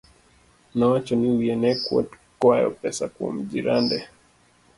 Nowacho 0.77 1.13
ni 1.17 1.27
wiye 1.37 1.55
ne 1.57 1.71
kuot 1.83 2.09
kwayo 2.39 2.69
pesa 2.81 3.05
kuom 3.13 3.35
jirende 3.49 3.97